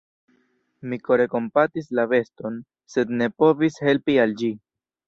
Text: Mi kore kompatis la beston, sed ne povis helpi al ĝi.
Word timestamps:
Mi 0.93 0.99
kore 1.09 1.27
kompatis 1.35 1.91
la 2.01 2.07
beston, 2.15 2.59
sed 2.95 3.17
ne 3.21 3.31
povis 3.45 3.81
helpi 3.89 4.23
al 4.27 4.37
ĝi. 4.43 4.53